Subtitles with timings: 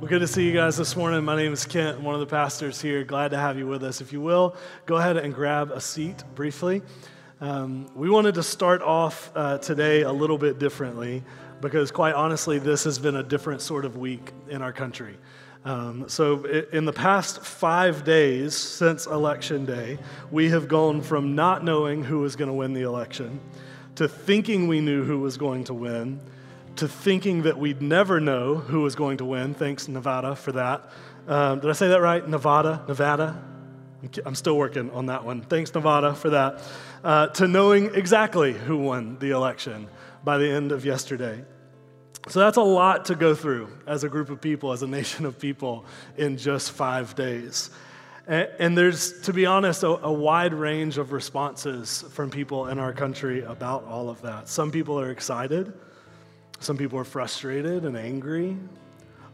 [0.00, 1.22] Well, good to see you guys this morning.
[1.26, 3.04] My name is Kent, one of the pastors here.
[3.04, 4.00] Glad to have you with us.
[4.00, 6.80] If you will, go ahead and grab a seat briefly.
[7.42, 11.22] Um, we wanted to start off uh, today a little bit differently
[11.60, 15.18] because, quite honestly, this has been a different sort of week in our country.
[15.66, 19.98] Um, so, in the past five days since Election Day,
[20.30, 23.38] we have gone from not knowing who was going to win the election
[23.96, 26.20] to thinking we knew who was going to win
[26.76, 29.54] to thinking that we'd never know who was going to win.
[29.54, 30.90] Thanks, Nevada, for that.
[31.28, 32.26] Um, did I say that right?
[32.26, 32.84] Nevada?
[32.88, 33.42] Nevada?
[34.24, 35.42] I'm still working on that one.
[35.42, 36.62] Thanks, Nevada, for that.
[37.04, 39.88] Uh, to knowing exactly who won the election
[40.24, 41.44] by the end of yesterday.
[42.28, 45.26] So that's a lot to go through as a group of people, as a nation
[45.26, 45.84] of people,
[46.16, 47.70] in just five days.
[48.26, 53.42] And, there's, to be honest, a wide range of responses from people in our country
[53.42, 54.48] about all of that.
[54.48, 55.72] Some people are excited.
[56.60, 58.56] Some people are frustrated and angry.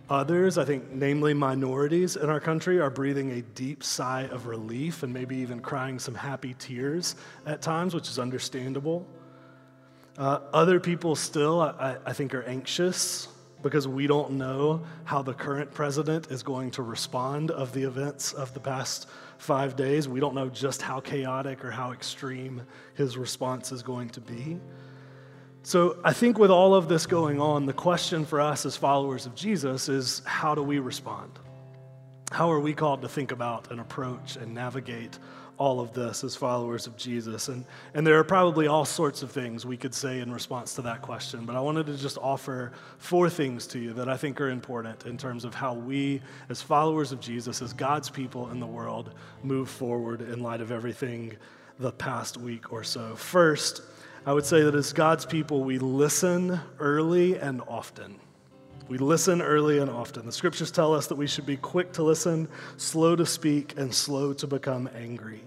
[0.08, 5.02] Others, I think, namely minorities in our country, are breathing a deep sigh of relief
[5.02, 9.04] and maybe even crying some happy tears at times, which is understandable.
[10.16, 13.26] Uh, other people still, I, I think, are anxious
[13.60, 18.32] because we don't know how the current president is going to respond of the events
[18.32, 20.08] of the past five days.
[20.08, 22.62] We don't know just how chaotic or how extreme
[22.94, 24.60] his response is going to be.
[25.66, 29.26] So I think with all of this going on, the question for us as followers
[29.26, 31.32] of Jesus is how do we respond?
[32.30, 35.18] How are we called to think about and approach and navigate
[35.58, 37.48] all of this as followers of Jesus?
[37.48, 37.64] And,
[37.94, 41.02] and there are probably all sorts of things we could say in response to that
[41.02, 44.50] question, but I wanted to just offer four things to you that I think are
[44.50, 48.66] important in terms of how we, as followers of Jesus, as God's people in the
[48.68, 51.36] world, move forward in light of everything
[51.80, 53.16] the past week or so.
[53.16, 53.82] First,
[54.26, 58.16] I would say that as God's people, we listen early and often.
[58.88, 60.26] We listen early and often.
[60.26, 63.94] The scriptures tell us that we should be quick to listen, slow to speak, and
[63.94, 65.42] slow to become angry.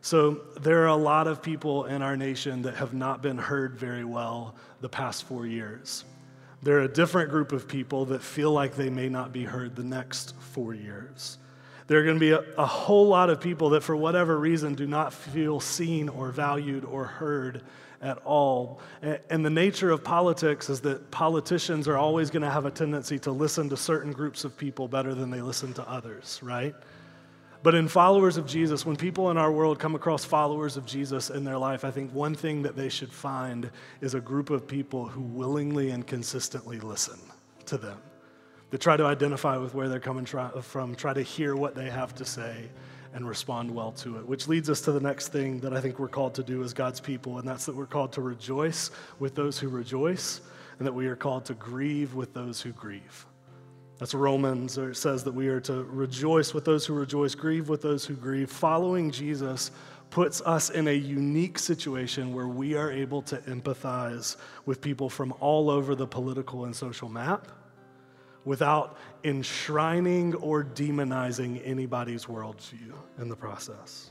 [0.00, 3.76] So, there are a lot of people in our nation that have not been heard
[3.76, 6.04] very well the past four years.
[6.60, 9.76] There are a different group of people that feel like they may not be heard
[9.76, 11.38] the next four years.
[11.86, 14.74] There are going to be a, a whole lot of people that, for whatever reason,
[14.74, 17.62] do not feel seen or valued or heard
[18.02, 18.80] at all.
[19.30, 23.18] And the nature of politics is that politicians are always going to have a tendency
[23.20, 26.74] to listen to certain groups of people better than they listen to others, right?
[27.62, 31.30] But in followers of Jesus, when people in our world come across followers of Jesus
[31.30, 33.70] in their life, I think one thing that they should find
[34.00, 37.20] is a group of people who willingly and consistently listen
[37.66, 37.98] to them,
[38.70, 42.16] that try to identify with where they're coming from, try to hear what they have
[42.16, 42.68] to say,
[43.14, 44.26] and respond well to it.
[44.26, 46.72] Which leads us to the next thing that I think we're called to do as
[46.72, 50.40] God's people, and that's that we're called to rejoice with those who rejoice,
[50.78, 53.26] and that we are called to grieve with those who grieve.
[53.98, 57.82] That's Romans, it says that we are to rejoice with those who rejoice, grieve with
[57.82, 58.50] those who grieve.
[58.50, 59.70] Following Jesus
[60.10, 64.36] puts us in a unique situation where we are able to empathize
[64.66, 67.48] with people from all over the political and social map
[68.44, 74.10] without enshrining or demonizing anybody's worldview in the process.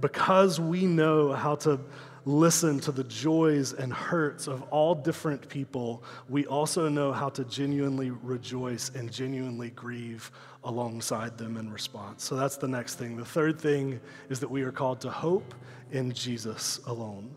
[0.00, 1.78] Because we know how to
[2.24, 7.44] listen to the joys and hurts of all different people, we also know how to
[7.44, 10.30] genuinely rejoice and genuinely grieve
[10.64, 12.24] alongside them in response.
[12.24, 13.16] So that's the next thing.
[13.16, 14.00] The third thing
[14.30, 15.54] is that we are called to hope
[15.92, 17.30] in Jesus alone.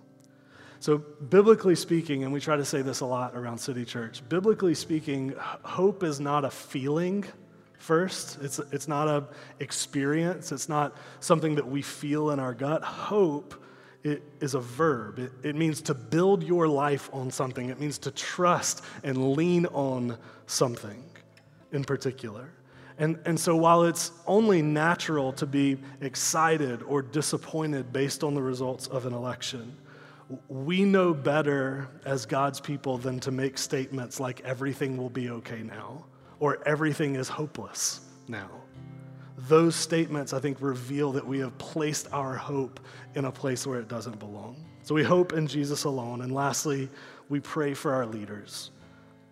[0.79, 4.75] So, biblically speaking, and we try to say this a lot around City Church, biblically
[4.75, 7.25] speaking, hope is not a feeling
[7.79, 8.37] first.
[8.41, 9.25] It's, it's not an
[9.59, 10.51] experience.
[10.51, 12.83] It's not something that we feel in our gut.
[12.83, 13.63] Hope
[14.03, 15.19] it is a verb.
[15.19, 19.65] It, it means to build your life on something, it means to trust and lean
[19.67, 21.03] on something
[21.71, 22.49] in particular.
[22.99, 28.41] And, and so, while it's only natural to be excited or disappointed based on the
[28.41, 29.75] results of an election,
[30.49, 35.61] we know better as God's people than to make statements like everything will be okay
[35.61, 36.05] now
[36.39, 38.49] or everything is hopeless now.
[39.47, 42.79] Those statements, I think, reveal that we have placed our hope
[43.15, 44.65] in a place where it doesn't belong.
[44.83, 46.21] So we hope in Jesus alone.
[46.21, 46.89] And lastly,
[47.29, 48.71] we pray for our leaders.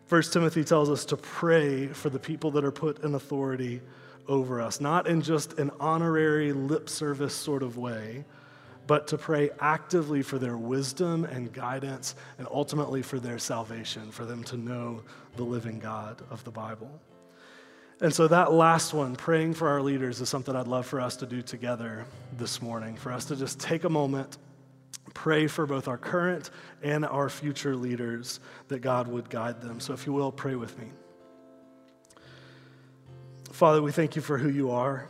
[0.06, 3.82] First Timothy tells us to pray for the people that are put in authority
[4.28, 8.24] over us, not in just an honorary lip service sort of way,
[8.88, 14.26] but to pray actively for their wisdom and guidance and ultimately for their salvation, for
[14.26, 15.02] them to know
[15.38, 17.02] the living God of the Bible.
[18.02, 21.16] And so, that last one, praying for our leaders, is something I'd love for us
[21.18, 22.06] to do together
[22.38, 24.38] this morning, for us to just take a moment,
[25.14, 26.50] pray for both our current
[26.84, 29.80] and our future leaders, that God would guide them.
[29.80, 30.88] So, if you will, pray with me.
[33.52, 35.08] Father, we thank you for who you are.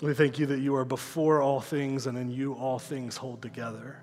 [0.00, 3.42] We thank you that you are before all things and in you all things hold
[3.42, 3.96] together.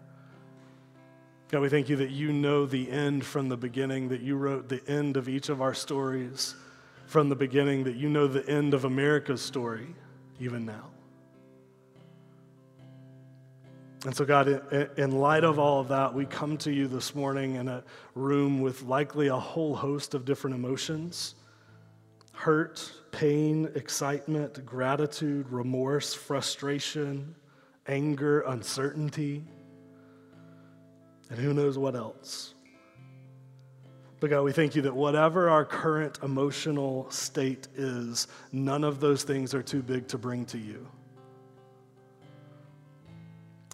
[1.49, 4.67] God, we thank you that you know the end from the beginning, that you wrote
[4.67, 6.55] the end of each of our stories
[7.05, 9.87] from the beginning, that you know the end of America's story
[10.39, 10.89] even now.
[14.03, 14.47] And so, God,
[14.97, 17.83] in light of all of that, we come to you this morning in a
[18.15, 21.35] room with likely a whole host of different emotions
[22.35, 27.35] hurt, pain, excitement, gratitude, remorse, frustration,
[27.87, 29.43] anger, uncertainty
[31.29, 32.53] and who knows what else.
[34.19, 39.23] But God, we thank you that whatever our current emotional state is, none of those
[39.23, 40.87] things are too big to bring to you.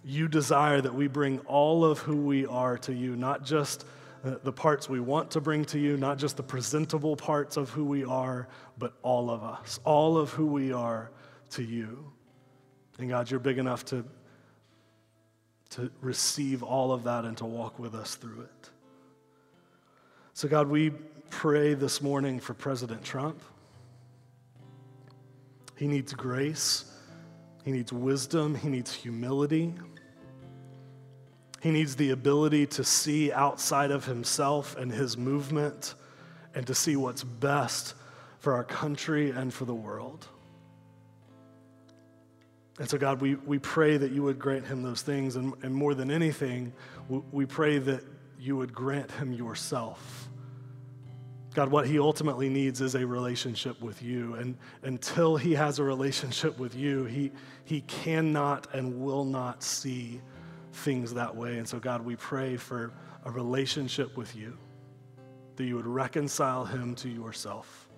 [0.04, 3.86] You desire that we bring all of who we are to you, not just
[4.24, 7.70] Uh, the parts we want to bring to you, not just the presentable parts of
[7.70, 8.46] who we are,
[8.78, 11.10] but all of us, all of who we are
[11.50, 12.12] to you.
[12.98, 14.04] And God, you're big enough to
[15.72, 18.70] to receive all of that and to walk with us through it.
[20.34, 20.90] So, God, we
[21.30, 23.40] pray this morning for President Trump.
[25.76, 26.92] He needs grace,
[27.64, 29.72] he needs wisdom, he needs humility.
[31.62, 35.94] He needs the ability to see outside of himself and his movement
[36.56, 37.94] and to see what's best
[38.40, 40.26] for our country and for the world.
[42.80, 45.36] And so, God, we, we pray that you would grant him those things.
[45.36, 46.72] And, and more than anything,
[47.08, 48.02] we, we pray that
[48.40, 50.28] you would grant him yourself.
[51.54, 54.34] God, what he ultimately needs is a relationship with you.
[54.34, 57.30] And until he has a relationship with you, he,
[57.64, 60.20] he cannot and will not see
[60.72, 61.58] things that way.
[61.58, 62.92] And so, God, we pray for
[63.24, 64.56] a relationship with you,
[65.56, 67.88] that you would reconcile him to yourself.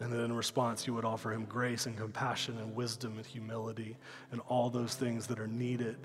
[0.00, 3.96] And that in response, you would offer him grace and compassion and wisdom and humility
[4.32, 5.96] and all those things that are needed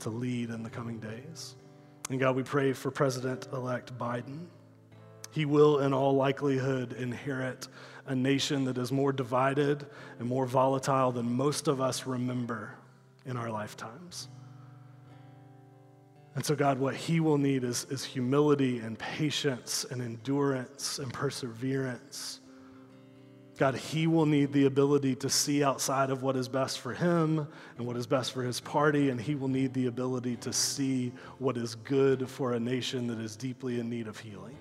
[0.00, 1.56] to lead in the coming days.
[2.10, 4.46] And God, we pray for President elect Biden.
[5.30, 7.68] He will, in all likelihood, inherit
[8.06, 9.86] a nation that is more divided
[10.18, 12.74] and more volatile than most of us remember
[13.26, 14.28] in our lifetimes.
[16.36, 21.12] And so, God, what he will need is, is humility and patience and endurance and
[21.12, 22.40] perseverance
[23.58, 27.48] God, he will need the ability to see outside of what is best for him
[27.78, 31.12] and what is best for his party, and he will need the ability to see
[31.38, 34.58] what is good for a nation that is deeply in need of healing.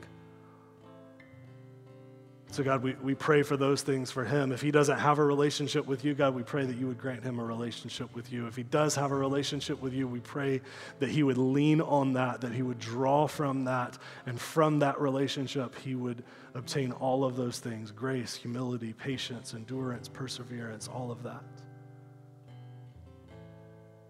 [2.55, 4.53] So, God, we, we pray for those things for him.
[4.53, 7.21] If he doesn't have a relationship with you, God, we pray that you would grant
[7.21, 8.47] him a relationship with you.
[8.47, 10.61] If he does have a relationship with you, we pray
[10.99, 15.01] that he would lean on that, that he would draw from that, and from that
[15.01, 16.23] relationship, he would
[16.53, 21.43] obtain all of those things grace, humility, patience, endurance, perseverance, all of that.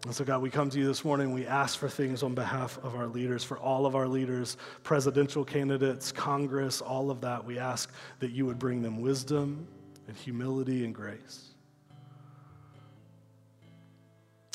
[0.06, 1.34] And so, God, we come to you this morning.
[1.34, 5.44] We ask for things on behalf of our leaders, for all of our leaders, presidential
[5.44, 7.44] candidates, Congress, all of that.
[7.44, 9.68] We ask that you would bring them wisdom
[10.08, 11.56] and humility and grace.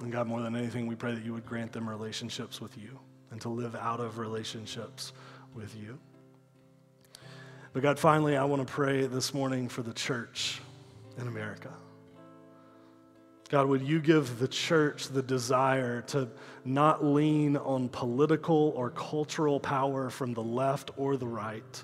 [0.00, 3.00] And God, more than anything, we pray that you would grant them relationships with you
[3.32, 5.12] and to live out of relationships
[5.52, 5.99] with you.
[7.73, 10.61] But God, finally, I want to pray this morning for the church
[11.19, 11.73] in America.
[13.50, 16.28] God, would you give the church the desire to
[16.64, 21.83] not lean on political or cultural power from the left or the right,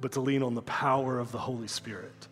[0.00, 2.28] but to lean on the power of the Holy Spirit?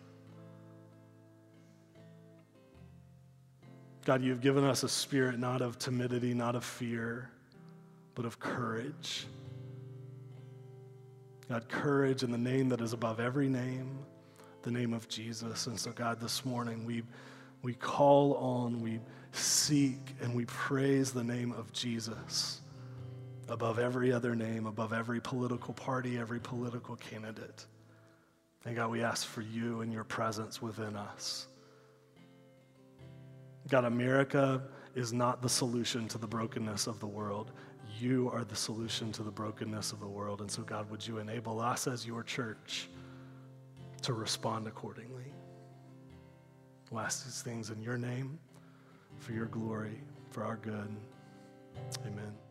[4.03, 7.29] God, you've given us a spirit not of timidity, not of fear,
[8.15, 9.27] but of courage.
[11.47, 13.99] God, courage in the name that is above every name,
[14.63, 15.67] the name of Jesus.
[15.67, 17.03] And so, God, this morning we
[17.61, 18.99] we call on, we
[19.31, 22.61] seek, and we praise the name of Jesus
[23.49, 27.65] above every other name, above every political party, every political candidate.
[28.65, 31.47] And God, we ask for you and your presence within us.
[33.69, 34.63] God, America
[34.95, 37.51] is not the solution to the brokenness of the world.
[37.99, 40.41] You are the solution to the brokenness of the world.
[40.41, 42.89] And so, God, would you enable us as your church
[44.03, 45.33] to respond accordingly?
[46.97, 48.37] Ask these things in your name,
[49.19, 50.95] for your glory, for our good.
[52.05, 52.48] Amen.